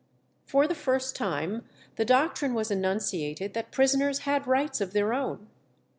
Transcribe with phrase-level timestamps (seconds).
[0.47, 1.63] For the first time
[1.95, 5.47] the doctrine was enunciated that prisoners had rights of their own.